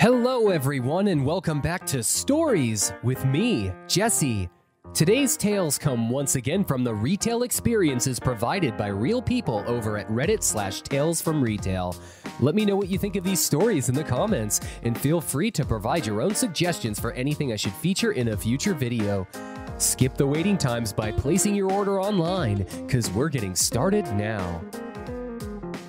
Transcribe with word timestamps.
Hello, 0.00 0.48
everyone, 0.48 1.08
and 1.08 1.26
welcome 1.26 1.60
back 1.60 1.84
to 1.88 2.02
Stories 2.02 2.90
with 3.02 3.22
me, 3.26 3.70
Jesse. 3.86 4.48
Today's 4.94 5.36
tales 5.36 5.76
come 5.76 6.08
once 6.08 6.36
again 6.36 6.64
from 6.64 6.82
the 6.82 6.94
retail 6.94 7.42
experiences 7.42 8.18
provided 8.18 8.78
by 8.78 8.86
real 8.86 9.20
people 9.20 9.62
over 9.66 9.98
at 9.98 10.08
Reddit 10.08 10.42
slash 10.42 10.80
Tales 10.80 11.20
from 11.20 11.42
Retail. 11.42 11.94
Let 12.40 12.54
me 12.54 12.64
know 12.64 12.76
what 12.76 12.88
you 12.88 12.96
think 12.96 13.16
of 13.16 13.24
these 13.24 13.44
stories 13.44 13.90
in 13.90 13.94
the 13.94 14.02
comments, 14.02 14.62
and 14.84 14.96
feel 14.98 15.20
free 15.20 15.50
to 15.50 15.66
provide 15.66 16.06
your 16.06 16.22
own 16.22 16.34
suggestions 16.34 16.98
for 16.98 17.12
anything 17.12 17.52
I 17.52 17.56
should 17.56 17.74
feature 17.74 18.12
in 18.12 18.28
a 18.28 18.36
future 18.38 18.72
video. 18.72 19.28
Skip 19.76 20.14
the 20.14 20.26
waiting 20.26 20.56
times 20.56 20.94
by 20.94 21.12
placing 21.12 21.54
your 21.54 21.70
order 21.70 22.00
online, 22.00 22.66
because 22.86 23.10
we're 23.10 23.28
getting 23.28 23.54
started 23.54 24.06
now. 24.14 24.62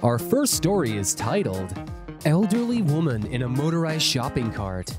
Our 0.04 0.20
first 0.20 0.56
story 0.56 0.98
is 0.98 1.16
titled 1.16 1.74
Elderly 2.26 2.84
Woman 2.84 3.26
in 3.28 3.42
a 3.42 3.50
Motorized 3.50 4.04
Shopping 4.04 4.52
Cart. 4.52 4.96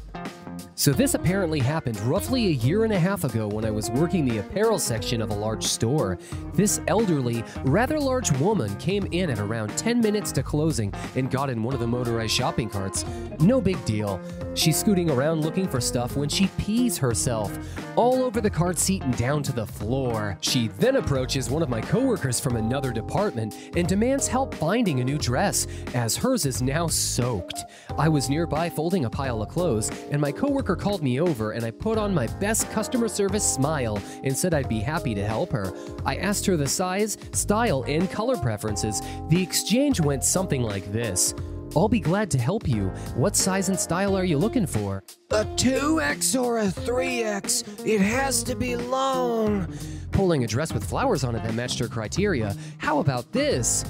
So, 0.75 0.91
this 0.93 1.15
apparently 1.15 1.61
happened 1.61 2.01
roughly 2.01 2.47
a 2.47 2.51
year 2.51 2.83
and 2.83 2.93
a 2.93 2.99
half 2.99 3.23
ago 3.23 3.47
when 3.47 3.65
I 3.65 3.71
was 3.71 3.91
working 3.91 4.25
the 4.25 4.39
apparel 4.39 4.79
section 4.79 5.23
of 5.23 5.31
a 5.31 5.35
large 5.35 5.63
store. 5.63 6.19
This 6.55 6.81
elderly, 6.89 7.45
rather 7.63 8.01
large 8.01 8.33
woman 8.39 8.75
came 8.77 9.07
in 9.13 9.31
at 9.31 9.39
around 9.39 9.69
10 9.79 10.01
minutes 10.01 10.33
to 10.33 10.43
closing 10.43 10.93
and 11.15 11.31
got 11.31 11.51
in 11.51 11.63
one 11.63 11.75
of 11.75 11.81
the 11.81 11.87
motorized 11.87 12.33
shopping 12.33 12.69
carts. 12.69 13.05
No 13.39 13.61
big 13.61 13.83
deal. 13.85 14.21
She's 14.55 14.77
scooting 14.77 15.09
around 15.09 15.43
looking 15.43 15.69
for 15.69 15.81
stuff 15.81 16.17
when 16.17 16.29
she 16.29 16.49
pees 16.59 16.99
herself 16.99 17.57
all 17.97 18.23
over 18.23 18.41
the 18.41 18.51
cart 18.51 18.79
seat 18.79 19.03
and 19.03 19.17
down 19.17 19.43
to 19.43 19.53
the 19.53 19.67
floor. 19.67 20.37
She 20.41 20.69
then 20.69 20.97
approaches 20.97 21.51
one 21.51 21.63
of 21.63 21.69
my 21.69 21.81
coworkers 21.81 22.41
from 22.41 22.57
another 22.57 22.93
department 22.93 23.71
and 23.77 23.87
demands 23.87 24.27
help 24.27 24.55
finding 24.55 25.01
a 25.01 25.05
new 25.05 25.19
dress, 25.19 25.67
as 25.95 26.17
hers 26.17 26.47
is 26.47 26.63
now 26.63 26.87
soaked. 26.87 27.65
I 27.99 28.09
was 28.09 28.31
nearby 28.31 28.71
folding 28.71 29.05
a 29.05 29.11
pile 29.11 29.43
of 29.43 29.49
clothes, 29.49 29.91
and 30.11 30.21
my 30.21 30.33
coworker 30.33 30.77
called 30.77 31.03
me 31.03 31.21
over 31.21 31.53
and 31.53 31.65
I 31.65 31.71
put 31.71 31.99
on 31.99 32.15
my 32.15 32.27
best 32.39 32.71
customer 32.71 33.09
service 33.09 33.45
smile 33.45 34.01
and 34.25 34.37
said 34.37 34.55
I'd 34.55 34.69
be 34.69 34.81
happy 34.81 35.15
to 35.15 35.27
help 35.27 35.51
her. 35.53 35.73
I 36.05 36.17
asked 36.17 36.47
her 36.47 36.57
the 36.57 36.69
size, 36.69 37.19
style, 37.33 37.85
and 37.87 38.11
color 38.11 38.37
preferences. 38.37 39.03
The 39.29 39.43
exchange 39.43 40.01
went 40.01 40.25
something 40.25 40.63
like 40.63 40.91
this. 40.93 41.35
I'll 41.75 41.89
be 41.89 42.01
glad 42.01 42.31
to 42.33 42.39
help 42.39 42.69
you. 42.69 42.89
What 43.15 43.35
size 43.35 43.69
and 43.69 43.79
style 43.79 44.17
are 44.17 44.25
you 44.25 44.37
looking 44.37 44.67
for? 44.67 45.03
A 45.31 45.45
2X 45.45 46.41
or 46.41 46.59
a 46.59 46.67
3X? 46.67 47.87
It 47.87 48.01
has 48.01 48.43
to 48.45 48.55
be 48.55 48.77
long. 48.77 49.73
Pulling 50.11 50.45
a 50.45 50.47
dress 50.47 50.73
with 50.73 50.85
flowers 50.85 51.25
on 51.25 51.35
it 51.35 51.43
that 51.43 51.55
matched 51.55 51.79
her 51.79 51.89
criteria. 51.89 52.55
How 52.79 52.99
about 52.99 53.33
this? 53.33 53.85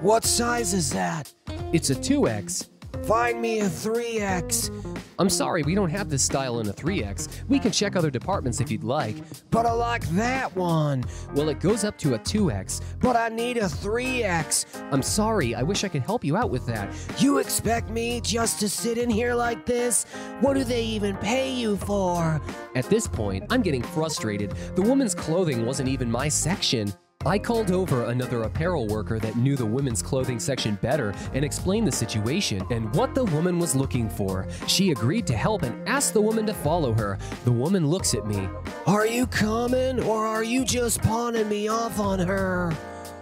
What 0.00 0.24
size 0.24 0.72
is 0.72 0.92
that? 0.92 1.32
It's 1.72 1.90
a 1.90 1.96
2X. 1.96 2.68
Find 3.04 3.40
me 3.40 3.60
a 3.60 3.64
3X. 3.64 4.70
I'm 5.18 5.28
sorry, 5.28 5.62
we 5.62 5.74
don't 5.74 5.90
have 5.90 6.08
this 6.08 6.22
style 6.22 6.60
in 6.60 6.68
a 6.68 6.72
3X. 6.72 7.42
We 7.48 7.58
can 7.58 7.72
check 7.72 7.94
other 7.94 8.10
departments 8.10 8.60
if 8.60 8.70
you'd 8.70 8.84
like. 8.84 9.16
But 9.50 9.66
I 9.66 9.72
like 9.72 10.08
that 10.10 10.54
one. 10.56 11.04
Well, 11.34 11.48
it 11.48 11.60
goes 11.60 11.84
up 11.84 11.98
to 11.98 12.14
a 12.14 12.18
2X. 12.18 12.80
But 13.00 13.16
I 13.16 13.28
need 13.28 13.56
a 13.58 13.64
3X. 13.64 14.92
I'm 14.92 15.02
sorry, 15.02 15.54
I 15.54 15.62
wish 15.62 15.84
I 15.84 15.88
could 15.88 16.02
help 16.02 16.24
you 16.24 16.36
out 16.36 16.50
with 16.50 16.66
that. 16.66 16.90
You 17.18 17.38
expect 17.38 17.90
me 17.90 18.20
just 18.20 18.60
to 18.60 18.68
sit 18.68 18.96
in 18.96 19.10
here 19.10 19.34
like 19.34 19.66
this? 19.66 20.04
What 20.40 20.54
do 20.54 20.64
they 20.64 20.84
even 20.84 21.16
pay 21.16 21.52
you 21.52 21.76
for? 21.76 22.40
At 22.74 22.88
this 22.88 23.06
point, 23.06 23.44
I'm 23.50 23.62
getting 23.62 23.82
frustrated. 23.82 24.52
The 24.74 24.82
woman's 24.82 25.14
clothing 25.14 25.66
wasn't 25.66 25.88
even 25.88 26.10
my 26.10 26.28
section. 26.28 26.92
I 27.26 27.38
called 27.38 27.70
over 27.70 28.04
another 28.04 28.44
apparel 28.44 28.86
worker 28.86 29.18
that 29.18 29.36
knew 29.36 29.54
the 29.54 29.66
women's 29.66 30.00
clothing 30.00 30.40
section 30.40 30.78
better 30.80 31.12
and 31.34 31.44
explained 31.44 31.86
the 31.86 31.92
situation 31.92 32.62
and 32.70 32.90
what 32.94 33.14
the 33.14 33.26
woman 33.26 33.58
was 33.58 33.76
looking 33.76 34.08
for. 34.08 34.46
She 34.66 34.90
agreed 34.90 35.26
to 35.26 35.36
help 35.36 35.62
and 35.62 35.86
asked 35.86 36.14
the 36.14 36.20
woman 36.22 36.46
to 36.46 36.54
follow 36.54 36.94
her. 36.94 37.18
The 37.44 37.52
woman 37.52 37.86
looks 37.86 38.14
at 38.14 38.26
me. 38.26 38.48
Are 38.86 39.06
you 39.06 39.26
coming 39.26 40.02
or 40.02 40.26
are 40.26 40.42
you 40.42 40.64
just 40.64 41.02
pawning 41.02 41.50
me 41.50 41.68
off 41.68 42.00
on 42.00 42.20
her? 42.20 42.74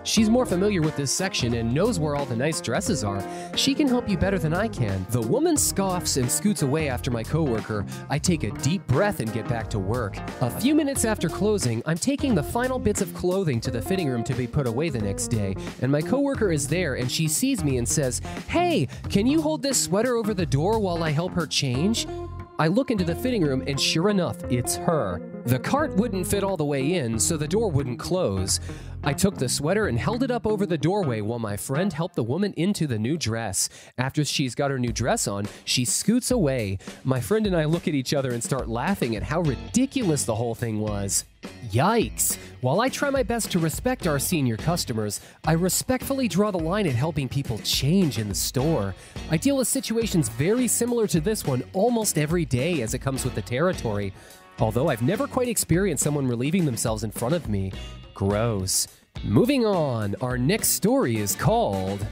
She's 0.08 0.30
more 0.30 0.46
familiar 0.46 0.80
with 0.80 0.96
this 0.96 1.12
section 1.12 1.52
and 1.52 1.74
knows 1.74 2.00
where 2.00 2.16
all 2.16 2.24
the 2.24 2.34
nice 2.34 2.62
dresses 2.62 3.04
are. 3.04 3.22
She 3.54 3.74
can 3.74 3.86
help 3.86 4.08
you 4.08 4.16
better 4.16 4.38
than 4.38 4.54
I 4.54 4.66
can. 4.66 5.04
The 5.10 5.20
woman 5.20 5.54
scoffs 5.54 6.16
and 6.16 6.30
scoots 6.30 6.62
away 6.62 6.88
after 6.88 7.10
my 7.10 7.22
coworker. 7.22 7.84
I 8.08 8.19
take 8.19 8.42
a 8.42 8.50
deep 8.62 8.86
breath 8.86 9.20
and 9.20 9.30
get 9.34 9.46
back 9.48 9.69
to 9.69 9.78
work. 9.78 10.16
A 10.41 10.48
few 10.48 10.74
minutes 10.74 11.04
after 11.04 11.28
closing, 11.28 11.82
I'm 11.84 11.98
taking 11.98 12.34
the 12.34 12.42
final 12.42 12.78
bits 12.78 13.02
of 13.02 13.12
clothing 13.12 13.60
to 13.60 13.70
the 13.70 13.82
fitting 13.82 14.08
room 14.08 14.24
to 14.24 14.34
be 14.34 14.46
put 14.46 14.66
away 14.66 14.88
the 14.88 14.98
next 14.98 15.28
day, 15.28 15.54
and 15.82 15.92
my 15.92 16.00
coworker 16.00 16.52
is 16.52 16.66
there 16.66 16.94
and 16.94 17.12
she 17.12 17.28
sees 17.28 17.62
me 17.62 17.76
and 17.76 17.86
says, 17.86 18.22
"Hey, 18.48 18.88
can 19.10 19.26
you 19.26 19.42
hold 19.42 19.60
this 19.60 19.78
sweater 19.78 20.16
over 20.16 20.32
the 20.32 20.46
door 20.46 20.78
while 20.78 21.04
I 21.04 21.10
help 21.10 21.32
her 21.32 21.46
change?" 21.46 22.06
I 22.60 22.66
look 22.66 22.91
into 22.91 23.04
the 23.04 23.14
fitting 23.14 23.44
room, 23.44 23.62
and 23.69 23.80
sure 23.80 24.08
enough, 24.08 24.36
it's 24.50 24.74
her. 24.74 25.22
The 25.44 25.60
cart 25.60 25.94
wouldn't 25.94 26.26
fit 26.26 26.42
all 26.42 26.56
the 26.56 26.64
way 26.64 26.94
in, 26.94 27.16
so 27.20 27.36
the 27.36 27.46
door 27.46 27.70
wouldn't 27.70 28.00
close. 28.00 28.58
I 29.04 29.12
took 29.12 29.36
the 29.36 29.48
sweater 29.48 29.86
and 29.86 29.96
held 29.96 30.24
it 30.24 30.32
up 30.32 30.44
over 30.44 30.66
the 30.66 30.76
doorway 30.76 31.20
while 31.20 31.38
my 31.38 31.56
friend 31.56 31.92
helped 31.92 32.16
the 32.16 32.24
woman 32.24 32.52
into 32.56 32.88
the 32.88 32.98
new 32.98 33.16
dress. 33.16 33.69
After 33.96 34.24
she's 34.24 34.56
got 34.56 34.72
her 34.72 34.78
new 34.78 34.91
dress 34.91 35.28
on, 35.28 35.46
she 35.64 35.84
scoots 35.84 36.32
away. 36.32 36.78
My 37.04 37.20
friend 37.20 37.46
and 37.46 37.54
I 37.54 37.64
look 37.64 37.86
at 37.86 37.94
each 37.94 38.12
other 38.12 38.32
and 38.32 38.42
start 38.42 38.69
laughing 38.69 39.14
at 39.14 39.22
how 39.22 39.42
ridiculous 39.42 40.25
the 40.25 40.34
whole 40.34 40.56
thing 40.56 40.80
was. 40.80 41.25
Yikes! 41.71 42.37
While 42.60 42.81
I 42.81 42.88
try 42.88 43.10
my 43.10 43.22
best 43.22 43.53
to 43.53 43.59
respect 43.59 44.06
our 44.06 44.19
senior 44.19 44.56
customers, 44.56 45.21
I 45.44 45.53
respectfully 45.53 46.26
draw 46.26 46.50
the 46.50 46.59
line 46.59 46.87
at 46.87 46.94
helping 46.94 47.28
people 47.28 47.59
change 47.59 48.19
in 48.19 48.28
the 48.28 48.34
store. 48.34 48.94
I 49.31 49.37
deal 49.37 49.56
with 49.56 49.69
situations 49.69 50.28
very 50.28 50.66
similar 50.66 51.06
to 51.09 51.21
this 51.21 51.47
one 51.47 51.62
almost 51.72 52.19
every 52.19 52.44
day 52.44 52.82
as 52.82 52.94
it 52.94 53.00
comes 53.00 53.25
with 53.25 53.34
the 53.34 53.43
territory, 53.43 54.12
although 54.59 54.88
I've 54.88 55.03
never 55.03 55.26
quite 55.26 55.49
experienced 55.49 56.03
someone 56.03 56.26
relieving 56.26 56.65
themselves 56.65 57.04
in 57.04 57.10
front 57.10 57.34
of 57.34 57.49
me. 57.49 57.72
Gross. 58.15 58.88
Moving 59.22 59.66
on, 59.66 60.16
our 60.20 60.38
next 60.38 60.69
story 60.69 61.16
is 61.16 61.37
called 61.37 62.05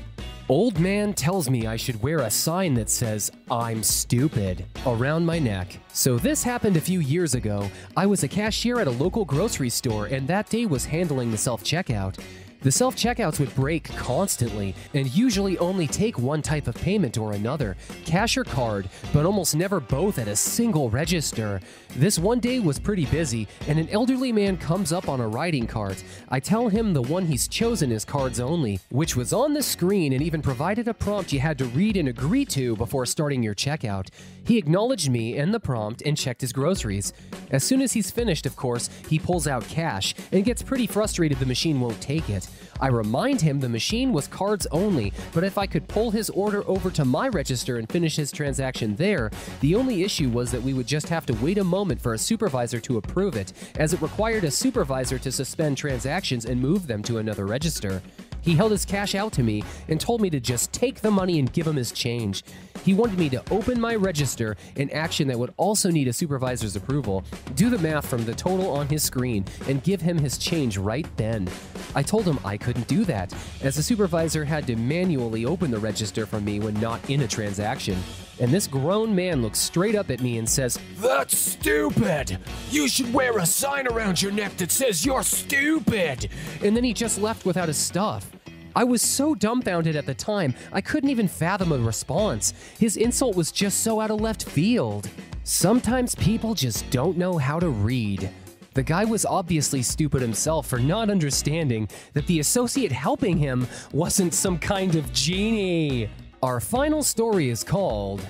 Old 0.49 0.79
Man 0.79 1.13
Tells 1.13 1.51
Me 1.51 1.67
I 1.67 1.75
Should 1.75 2.01
Wear 2.01 2.19
a 2.19 2.31
Sign 2.31 2.75
That 2.75 2.89
Says, 2.89 3.33
I'm 3.51 3.83
Stupid, 3.83 4.65
around 4.87 5.27
my 5.27 5.41
neck. 5.41 5.77
So, 5.93 6.19
this 6.19 6.45
happened 6.45 6.77
a 6.77 6.81
few 6.81 7.01
years 7.01 7.35
ago. 7.35 7.69
I 7.97 8.07
was 8.07 8.23
a 8.23 8.29
cashier 8.29 8.79
at 8.79 8.87
a 8.87 8.93
local 8.93 9.25
grocery 9.25 9.71
store, 9.71 10.07
and 10.07 10.29
that 10.29 10.49
day 10.49 10.65
was 10.65 10.85
handling 10.85 11.33
the 11.33 11.37
self 11.37 11.65
checkout. 11.65 12.21
The 12.63 12.71
self 12.71 12.95
checkouts 12.95 13.41
would 13.41 13.55
break 13.57 13.85
constantly 13.97 14.75
and 14.95 15.13
usually 15.15 15.59
only 15.59 15.89
take 15.89 16.19
one 16.19 16.43
type 16.43 16.69
of 16.69 16.75
payment 16.77 17.19
or 17.19 17.33
another, 17.33 17.77
cash 18.05 18.37
or 18.37 18.45
card, 18.45 18.89
but 19.13 19.27
almost 19.27 19.57
never 19.57 19.81
both 19.81 20.19
at 20.19 20.29
a 20.29 20.37
single 20.37 20.91
register. 20.91 21.61
This 21.99 22.19
one 22.19 22.41
day 22.41 22.61
was 22.61 22.79
pretty 22.79 23.07
busy, 23.07 23.49
and 23.67 23.79
an 23.79 23.89
elderly 23.89 24.31
man 24.31 24.59
comes 24.59 24.93
up 24.93 25.09
on 25.09 25.19
a 25.19 25.27
riding 25.27 25.67
cart. 25.67 26.05
I 26.29 26.41
tell 26.41 26.69
him 26.69 26.93
the 26.93 27.01
one 27.01 27.25
he's 27.25 27.49
chosen 27.49 27.91
is 27.91 28.05
cards 28.05 28.39
only, 28.39 28.81
which 28.91 29.17
was 29.17 29.33
on 29.33 29.55
the 29.55 29.63
screen 29.63 30.13
and 30.13 30.21
even 30.21 30.43
provided 30.43 30.89
a 30.89 30.93
prompt 30.93 31.33
you 31.33 31.41
had 31.41 31.57
to 31.57 31.65
read 31.65 31.97
and 31.97 32.07
agree 32.07 32.45
to 32.45 32.77
before 32.77 33.07
starting 33.07 33.43
your 33.43 33.55
checkout. 33.55 34.11
He 34.45 34.59
acknowledged 34.59 35.09
me 35.09 35.39
and 35.39 35.55
the 35.55 35.59
prompt 35.59 36.03
and 36.05 36.19
checked 36.19 36.43
his 36.43 36.53
groceries. 36.53 37.15
As 37.51 37.65
soon 37.65 37.81
as 37.81 37.95
he's 37.95 38.11
finished, 38.11 38.45
of 38.45 38.57
course, 38.57 38.91
he 39.09 39.19
pulls 39.19 39.47
out 39.47 39.67
cash 39.67 40.15
and 40.33 40.45
gets 40.45 40.63
pretty 40.63 40.87
frustrated 40.87 41.39
the 41.39 41.47
machine 41.47 41.81
won't 41.81 42.01
take 42.03 42.29
it. 42.29 42.47
I 42.79 42.89
remind 42.89 43.41
him 43.41 43.59
the 43.59 43.71
machine 43.71 44.13
was 44.13 44.27
cards 44.27 44.67
only, 44.71 45.15
but 45.33 45.45
if 45.45 45.57
I 45.57 45.67
could 45.67 45.89
pull 45.89 46.11
his 46.11 46.29
order 46.29 46.63
over 46.69 46.91
to 46.91 47.07
my 47.07 47.29
register 47.29 47.79
and 47.79 47.91
finish 47.91 48.17
his 48.17 48.31
transaction 48.31 48.97
there, 48.97 49.31
the 49.61 49.75
only 49.75 50.05
issue 50.05 50.29
was 50.29 50.51
that 50.51 50.63
we 50.63 50.75
would 50.75 50.87
just 50.87 51.09
have 51.09 51.25
to 51.27 51.33
wait 51.35 51.57
a 51.57 51.65
moment 51.65 51.86
for 51.95 52.15
a 52.15 52.19
supervisor 52.19 52.81
to 52.81 52.99
approve 52.99 53.37
it, 53.37 53.53
as 53.79 53.93
it 53.93 54.03
required 54.03 54.45
a 54.45 54.51
supervisor 54.51 55.19
to 55.19 55.31
suspend 55.31 55.77
transactions 55.77 56.45
and 56.45 56.61
move 56.61 56.87
them 56.87 57.03
to 57.05 57.19
another 57.19 57.47
register. 57.47 58.03
He 58.47 58.55
held 58.55 58.71
his 58.71 58.85
cash 58.85 59.17
out 59.17 59.33
to 59.33 59.43
me 59.43 59.65
and 59.89 60.01
told 60.01 60.21
me 60.21 60.31
to 60.31 60.39
just 60.39 60.73
take 60.73 61.01
the 61.01 61.11
money 61.11 61.41
and 61.41 61.53
give 61.53 61.67
him 61.67 61.75
his 61.75 61.91
change. 61.91 62.45
He 62.85 62.95
wanted 62.95 63.19
me 63.19 63.29
to 63.31 63.43
open 63.51 63.81
my 63.81 63.97
register, 63.97 64.57
an 64.77 64.89
action 64.91 65.27
that 65.27 65.39
would 65.39 65.53
also 65.57 65.91
need 65.91 66.07
a 66.07 66.13
supervisor's 66.13 66.77
approval, 66.77 67.25
do 67.57 67.69
the 67.69 67.79
math 67.79 68.07
from 68.07 68.25
the 68.25 68.35
total 68.35 68.71
on 68.71 68.87
his 68.87 69.03
screen, 69.03 69.45
and 69.67 69.83
give 69.83 70.01
him 70.01 70.17
his 70.17 70.39
change 70.39 70.79
right 70.79 71.09
then. 71.17 71.49
I 71.97 72.05
told 72.05 72.25
him 72.25 72.39
I 72.45 72.57
couldn't 72.57 72.87
do 72.87 73.05
that, 73.07 73.35
as 73.63 73.75
the 73.75 73.83
supervisor 73.83 74.45
had 74.45 74.65
to 74.69 74.77
manually 74.77 75.45
open 75.45 75.73
the 75.73 75.79
register 75.81 76.25
for 76.25 76.41
me 76.41 76.61
when 76.61 76.79
not 76.81 77.11
in 77.11 77.23
a 77.23 77.29
transaction. 77.29 77.99
And 78.39 78.53
this 78.53 78.67
grown 78.67 79.15
man 79.15 79.41
looks 79.41 79.59
straight 79.59 79.95
up 79.95 80.11
at 80.11 80.21
me 80.21 80.39
and 80.39 80.49
says, 80.49 80.79
That's 80.97 81.37
stupid. 81.37 82.39
You 82.71 82.89
should 82.89 83.13
wear 83.13 83.39
a 83.39 83.47
sign 83.47 83.87
around 83.87 84.21
your 84.21 84.33
neck 84.33 84.57
that 84.59 84.71
says 84.71 85.07
you're 85.07 85.23
stupid. 85.23 86.29
And 86.63 86.77
then 86.77 86.85
he 86.85 86.93
just 86.93 87.19
left 87.19 87.47
without 87.47 87.69
his 87.69 87.79
stuff. 87.79 88.31
I 88.75 88.85
was 88.85 89.01
so 89.01 89.35
dumbfounded 89.35 89.97
at 89.97 90.05
the 90.05 90.13
time, 90.13 90.55
I 90.71 90.83
couldn't 90.83 91.09
even 91.09 91.29
fathom 91.29 91.73
a 91.73 91.79
response. 91.79 92.53
His 92.79 92.99
insult 92.99 93.35
was 93.35 93.51
just 93.51 93.83
so 93.83 94.03
out 94.03 94.11
of 94.11 94.21
left 94.21 94.45
field. 94.45 95.09
Sometimes 95.45 96.15
people 96.15 96.53
just 96.53 96.89
don't 96.91 97.17
know 97.17 97.39
how 97.39 97.59
to 97.59 97.71
read. 97.71 98.29
The 98.75 98.83
guy 98.83 99.07
was 99.07 99.25
obviously 99.25 99.81
stupid 99.81 100.21
himself 100.21 100.67
for 100.67 100.79
not 100.79 101.09
understanding 101.09 101.89
that 102.13 102.27
the 102.27 102.41
associate 102.41 102.93
helping 102.93 103.39
him 103.39 103.67
wasn't 103.93 104.35
some 104.35 104.59
kind 104.59 104.95
of 104.97 105.11
genie. 105.15 106.11
Our 106.47 106.61
final 106.61 107.03
story 107.03 107.51
is 107.51 107.65
called 107.65 108.25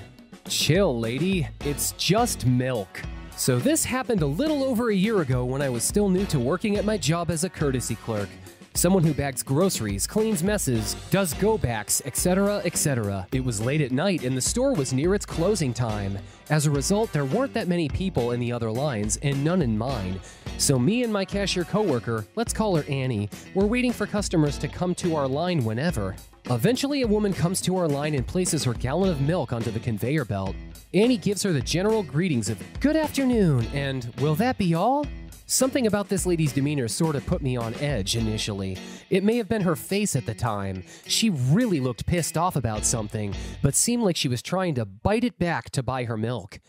Chill, 0.49 0.99
lady. 0.99 1.47
It's 1.63 1.91
just 1.99 2.47
milk. 2.47 3.03
So, 3.35 3.59
this 3.59 3.85
happened 3.85 4.23
a 4.23 4.25
little 4.25 4.63
over 4.63 4.89
a 4.89 4.95
year 4.95 5.21
ago 5.21 5.45
when 5.45 5.61
I 5.61 5.69
was 5.69 5.83
still 5.83 6.09
new 6.09 6.25
to 6.25 6.39
working 6.39 6.77
at 6.77 6.83
my 6.83 6.97
job 6.97 7.29
as 7.29 7.43
a 7.43 7.49
courtesy 7.49 7.93
clerk. 7.93 8.27
Someone 8.73 9.03
who 9.03 9.13
bags 9.13 9.43
groceries, 9.43 10.07
cleans 10.07 10.41
messes, 10.41 10.95
does 11.11 11.35
go 11.35 11.59
backs, 11.59 12.01
etc., 12.05 12.63
etc. 12.65 13.27
It 13.33 13.45
was 13.45 13.61
late 13.61 13.81
at 13.81 13.91
night 13.91 14.23
and 14.23 14.35
the 14.35 14.41
store 14.41 14.73
was 14.73 14.93
near 14.93 15.13
its 15.13 15.27
closing 15.27 15.71
time. 15.71 16.17
As 16.49 16.65
a 16.65 16.71
result, 16.71 17.13
there 17.13 17.25
weren't 17.25 17.53
that 17.53 17.67
many 17.67 17.87
people 17.87 18.31
in 18.31 18.39
the 18.39 18.51
other 18.51 18.71
lines 18.71 19.19
and 19.21 19.43
none 19.43 19.61
in 19.61 19.77
mine. 19.77 20.19
So, 20.57 20.79
me 20.79 21.03
and 21.03 21.13
my 21.13 21.23
cashier 21.23 21.65
coworker, 21.65 22.25
let's 22.35 22.51
call 22.51 22.77
her 22.77 22.91
Annie, 22.91 23.29
were 23.53 23.67
waiting 23.67 23.93
for 23.93 24.07
customers 24.07 24.57
to 24.57 24.67
come 24.67 24.95
to 24.95 25.15
our 25.15 25.27
line 25.27 25.63
whenever. 25.63 26.15
Eventually, 26.49 27.01
a 27.01 27.07
woman 27.07 27.33
comes 27.33 27.59
to 27.59 27.75
our 27.75 27.89
line 27.89 28.15
and 28.15 28.25
places 28.25 28.63
her 28.63 28.73
gallon 28.73 29.09
of 29.09 29.19
milk 29.19 29.51
onto 29.51 29.69
the 29.69 29.81
conveyor 29.81 30.23
belt. 30.23 30.55
Annie 30.93 31.17
gives 31.17 31.43
her 31.43 31.51
the 31.51 31.59
general 31.59 32.03
greetings 32.03 32.47
of 32.47 32.57
good 32.79 32.95
afternoon 32.95 33.65
and 33.73 34.13
will 34.21 34.35
that 34.35 34.57
be 34.57 34.73
all? 34.73 35.05
Something 35.45 35.87
about 35.87 36.07
this 36.07 36.25
lady's 36.25 36.53
demeanor 36.53 36.87
sort 36.87 37.17
of 37.17 37.25
put 37.25 37.41
me 37.41 37.57
on 37.57 37.73
edge 37.75 38.15
initially. 38.15 38.77
It 39.09 39.25
may 39.25 39.35
have 39.35 39.49
been 39.49 39.61
her 39.61 39.75
face 39.75 40.15
at 40.15 40.25
the 40.25 40.33
time. 40.33 40.83
She 41.05 41.29
really 41.29 41.81
looked 41.81 42.05
pissed 42.05 42.37
off 42.37 42.55
about 42.55 42.85
something, 42.85 43.35
but 43.61 43.75
seemed 43.75 44.03
like 44.03 44.15
she 44.15 44.29
was 44.29 44.41
trying 44.41 44.75
to 44.75 44.85
bite 44.85 45.25
it 45.25 45.37
back 45.37 45.69
to 45.71 45.83
buy 45.83 46.05
her 46.05 46.17
milk. 46.17 46.59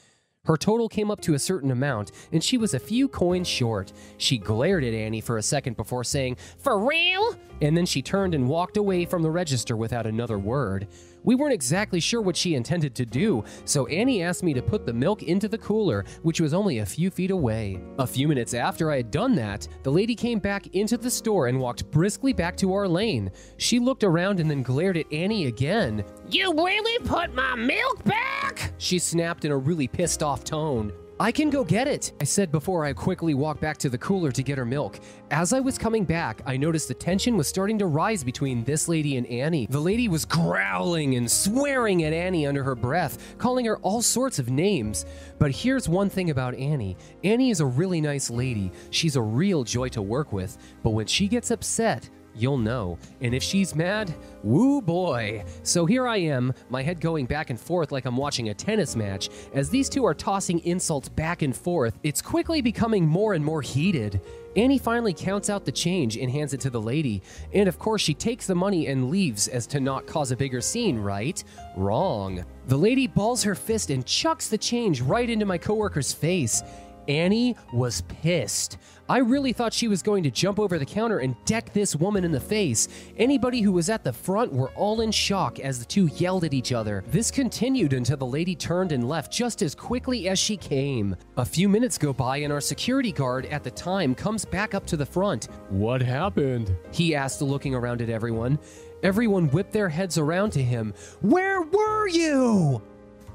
Her 0.45 0.57
total 0.57 0.89
came 0.89 1.11
up 1.11 1.21
to 1.21 1.35
a 1.35 1.39
certain 1.39 1.71
amount, 1.71 2.11
and 2.33 2.43
she 2.43 2.57
was 2.57 2.75
a 2.75 2.79
few 2.79 3.07
coins 3.07 3.47
short. 3.47 3.93
She 4.17 4.39
glared 4.39 4.83
at 4.83 4.95
Annie 4.95 5.21
for 5.21 5.39
a 5.39 5.43
second 5.43 5.77
before 5.77 6.05
saying, 6.05 6.37
For 6.59 6.79
real? 6.79 7.37
And 7.61 7.77
then 7.77 7.87
she 7.87 8.03
turned 8.03 8.35
and 8.35 8.49
walked 8.49 8.77
away 8.77 9.05
from 9.05 9.23
the 9.23 9.31
register 9.31 9.77
without 9.77 10.07
another 10.07 10.39
word. 10.39 10.89
We 11.25 11.35
weren't 11.35 11.53
exactly 11.53 12.01
sure 12.01 12.23
what 12.23 12.37
she 12.37 12.55
intended 12.55 12.95
to 12.95 13.05
do, 13.05 13.45
so 13.65 13.87
Annie 13.87 14.23
asked 14.23 14.43
me 14.43 14.55
to 14.55 14.63
put 14.63 14.87
the 14.87 14.93
milk 14.93 15.23
into 15.25 15.49
the 15.49 15.59
cooler, 15.59 16.05
which 16.23 16.41
was 16.41 16.55
only 16.55 16.79
a 16.79 16.87
few 16.87 17.11
feet 17.11 17.31
away. 17.31 17.81
A 17.99 18.07
few 18.07 18.29
minutes 18.29 18.55
after 18.55 18.91
I 18.91 18.99
had 18.99 19.11
done 19.11 19.35
that, 19.35 19.67
the 19.83 19.93
lady 19.93 20.15
came 20.15 20.39
back 20.39 20.69
into 20.75 20.97
the 20.97 21.11
store 21.11 21.49
and 21.49 21.59
walked 21.59 21.91
briskly 21.91 22.33
back 22.33 22.57
to 22.59 22.73
our 22.73 22.87
lane. 22.87 23.31
She 23.57 23.79
looked 23.79 24.05
around 24.05 24.41
and 24.41 24.51
then 24.51 24.63
glared 24.63 24.97
at 24.97 25.13
Annie 25.13 25.47
again. 25.47 26.05
You 26.31 26.55
really 26.55 27.05
put 27.05 27.35
my 27.35 27.55
milk 27.57 28.05
back? 28.05 28.73
She 28.79 28.99
snapped 28.99 29.45
in 29.45 29.51
a 29.51 29.57
really 29.57 29.89
pissed 29.89 30.23
off 30.23 30.45
tone. 30.45 30.93
I 31.21 31.33
can 31.33 31.51
go 31.51 31.65
get 31.65 31.89
it, 31.89 32.13
I 32.21 32.25
said 32.25 32.53
before 32.53 32.85
I 32.85 32.93
quickly 32.93 33.35
walked 33.35 33.61
back 33.61 33.77
to 33.79 33.89
the 33.89 33.99
cooler 33.99 34.31
to 34.31 34.41
get 34.41 34.57
her 34.57 34.65
milk. 34.65 35.01
As 35.33 35.53
I 35.53 35.59
was 35.59 35.77
coming 35.77 36.05
back, 36.05 36.41
I 36.47 36.57
noticed 36.57 36.87
the 36.87 36.95
tension 36.95 37.37
was 37.37 37.49
starting 37.49 37.77
to 37.81 37.87
rise 37.87 38.23
between 38.23 38.63
this 38.63 38.87
lady 38.87 39.17
and 39.17 39.27
Annie. 39.27 39.67
The 39.69 39.81
lady 39.81 40.07
was 40.07 40.25
growling 40.25 41.17
and 41.17 41.29
swearing 41.29 42.05
at 42.05 42.13
Annie 42.13 42.47
under 42.47 42.63
her 42.63 42.77
breath, 42.77 43.37
calling 43.37 43.67
her 43.67 43.79
all 43.79 44.01
sorts 44.01 44.39
of 44.39 44.49
names. 44.49 45.07
But 45.41 45.51
here's 45.51 45.89
one 45.89 46.09
thing 46.09 46.31
about 46.31 46.55
Annie 46.55 46.97
Annie 47.25 47.51
is 47.51 47.59
a 47.59 47.67
really 47.67 48.01
nice 48.01 48.31
lady. 48.31 48.71
She's 48.91 49.17
a 49.17 49.23
real 49.23 49.65
joy 49.65 49.89
to 49.89 50.03
work 50.03 50.33
with, 50.33 50.57
but 50.85 50.91
when 50.91 51.09
she 51.09 51.27
gets 51.27 51.51
upset, 51.51 52.09
you'll 52.39 52.59
know. 52.59 52.99
And 53.21 53.35
if 53.35 53.43
she's 53.43 53.75
mad, 53.75 54.15
woo 54.43 54.81
boy. 54.81 55.45
So 55.63 55.85
here 55.87 56.07
I 56.07 56.19
am, 56.19 56.55
my 56.71 56.83
head 56.83 57.01
going 57.01 57.27
back 57.27 57.51
and 57.51 57.59
forth 57.61 57.93
like 57.93 58.05
I'm 58.05 58.17
watching 58.17 58.49
a 58.49 58.55
tennis 58.55 58.97
match. 58.97 59.29
As 59.53 59.69
these 59.69 59.89
two 59.89 60.05
are 60.05 60.15
tossing 60.15 60.61
insults 60.61 61.09
back 61.09 61.43
and 61.43 61.57
forth, 61.57 61.99
it's 62.03 62.23
quickly 62.23 62.61
becoming 62.61 63.07
more 63.07 63.35
and 63.35 63.45
more 63.45 63.63
heated. 63.63 64.21
Annie 64.57 64.79
finally 64.79 65.13
counts 65.13 65.51
out 65.51 65.65
the 65.65 65.73
change 65.73 66.17
and 66.17 66.31
hands 66.31 66.53
it 66.53 66.61
to 66.63 66.71
the 66.71 66.81
lady. 66.81 67.23
And 67.53 67.69
of 67.69 67.79
course, 67.79 68.03
she 68.03 68.15
takes 68.15 68.47
the 68.47 68.55
money 68.55 68.89
and 68.89 69.11
leaves 69.11 69.47
as 69.47 69.67
to 69.69 69.81
not 69.81 70.07
cause 70.07 70.33
a 70.33 70.37
bigger 70.37 70.61
scene, 70.61 70.99
right? 70.99 71.43
Wrong. 71.77 72.45
The 72.67 72.77
lady 72.77 73.07
balls 73.07 73.43
her 73.45 73.55
fist 73.55 73.91
and 73.91 74.05
chucks 74.05 74.49
the 74.49 74.59
change 74.59 75.01
right 75.01 75.31
into 75.31 75.47
my 75.47 75.59
coworker's 75.59 76.13
face. 76.13 76.63
Annie 77.09 77.57
was 77.73 78.03
pissed. 78.03 78.79
I 79.09 79.19
really 79.19 79.55
thought 79.55 79.73
she 79.73 79.89
was 79.89 80.03
going 80.03 80.23
to 80.25 80.31
jump 80.31 80.61
over 80.61 80.79
the 80.79 80.85
counter 80.85 81.21
and 81.21 81.35
deck 81.47 81.73
this 81.73 81.97
woman 81.97 82.25
in 82.25 82.31
the 82.31 82.39
face. 82.39 82.89
Anybody 83.17 83.63
who 83.63 83.73
was 83.73 83.89
at 83.89 84.05
the 84.05 84.13
front 84.13 84.53
were 84.53 84.69
all 84.71 85.01
in 85.01 85.11
shock 85.11 85.59
as 85.61 85.79
the 85.79 85.87
two 85.87 86.09
yelled 86.17 86.45
at 86.45 86.53
each 86.53 86.73
other. 86.73 87.03
This 87.09 87.31
continued 87.31 87.95
until 87.95 88.19
the 88.19 88.27
lady 88.27 88.55
turned 88.55 88.93
and 88.93 89.09
left 89.09 89.33
just 89.33 89.63
as 89.63 89.75
quickly 89.75 90.29
as 90.29 90.39
she 90.39 90.59
came. 90.59 91.17
A 91.39 91.45
few 91.45 91.71
minutes 91.71 91.97
go 91.97 92.13
by 92.13 92.39
and 92.39 92.53
our 92.53 92.61
security 92.61 93.11
guard 93.11 93.47
at 93.47 93.65
the 93.65 93.71
time 93.71 94.15
comes 94.15 94.45
back 94.45 94.75
up 94.75 94.85
to 94.87 94.97
the 94.99 95.07
front. 95.07 95.49
What 95.71 96.03
happened? 96.03 96.77
He 96.93 97.15
asked, 97.15 97.41
looking 97.41 97.75
around 97.75 98.03
at 98.03 98.11
everyone. 98.11 98.59
Everyone 99.03 99.49
whipped 99.49 99.73
their 99.73 99.89
heads 99.89 100.19
around 100.19 100.51
to 100.51 100.63
him. 100.63 100.93
Where 101.21 101.63
were 101.63 102.09
you? 102.09 102.83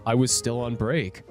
I 0.05 0.13
was 0.13 0.31
still 0.31 0.59
on 0.59 0.75
break. 0.75 1.23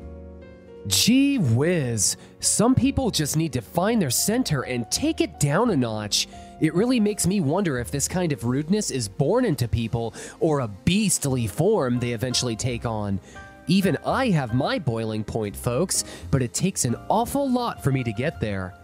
Gee 0.88 1.38
whiz, 1.38 2.16
some 2.40 2.74
people 2.74 3.10
just 3.10 3.36
need 3.36 3.52
to 3.52 3.60
find 3.60 4.02
their 4.02 4.10
center 4.10 4.62
and 4.62 4.90
take 4.90 5.20
it 5.20 5.38
down 5.38 5.70
a 5.70 5.76
notch. 5.76 6.26
It 6.60 6.74
really 6.74 6.98
makes 6.98 7.24
me 7.26 7.40
wonder 7.40 7.78
if 7.78 7.90
this 7.90 8.08
kind 8.08 8.32
of 8.32 8.44
rudeness 8.44 8.90
is 8.90 9.08
born 9.08 9.44
into 9.44 9.68
people 9.68 10.12
or 10.40 10.60
a 10.60 10.68
beastly 10.68 11.46
form 11.46 12.00
they 12.00 12.12
eventually 12.12 12.56
take 12.56 12.84
on. 12.84 13.20
Even 13.68 13.96
I 14.04 14.30
have 14.30 14.54
my 14.54 14.80
boiling 14.80 15.22
point, 15.22 15.54
folks, 15.54 16.04
but 16.32 16.42
it 16.42 16.52
takes 16.52 16.84
an 16.84 16.96
awful 17.08 17.48
lot 17.48 17.82
for 17.82 17.92
me 17.92 18.02
to 18.02 18.12
get 18.12 18.40
there. 18.40 18.74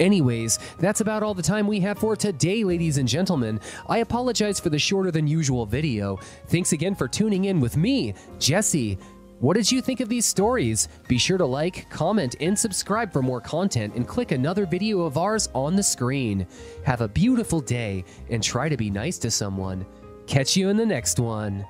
Anyways, 0.00 0.58
that's 0.78 1.00
about 1.00 1.22
all 1.22 1.34
the 1.34 1.42
time 1.42 1.66
we 1.66 1.80
have 1.80 1.98
for 1.98 2.16
today, 2.16 2.64
ladies 2.64 2.98
and 2.98 3.08
gentlemen. 3.08 3.60
I 3.88 3.98
apologize 3.98 4.60
for 4.60 4.70
the 4.70 4.78
shorter 4.78 5.10
than 5.10 5.26
usual 5.26 5.64
video. 5.64 6.18
Thanks 6.48 6.72
again 6.72 6.94
for 6.94 7.08
tuning 7.08 7.46
in 7.46 7.60
with 7.60 7.76
me, 7.76 8.14
Jesse. 8.38 8.98
What 9.38 9.54
did 9.54 9.70
you 9.70 9.82
think 9.82 10.00
of 10.00 10.08
these 10.08 10.24
stories? 10.24 10.88
Be 11.08 11.18
sure 11.18 11.36
to 11.36 11.44
like, 11.44 11.90
comment, 11.90 12.36
and 12.40 12.58
subscribe 12.58 13.12
for 13.12 13.20
more 13.20 13.40
content 13.40 13.94
and 13.94 14.08
click 14.08 14.32
another 14.32 14.64
video 14.64 15.02
of 15.02 15.18
ours 15.18 15.50
on 15.54 15.76
the 15.76 15.82
screen. 15.82 16.46
Have 16.86 17.02
a 17.02 17.08
beautiful 17.08 17.60
day 17.60 18.04
and 18.30 18.42
try 18.42 18.70
to 18.70 18.78
be 18.78 18.88
nice 18.88 19.18
to 19.18 19.30
someone. 19.30 19.84
Catch 20.26 20.56
you 20.56 20.70
in 20.70 20.78
the 20.78 20.86
next 20.86 21.20
one. 21.20 21.66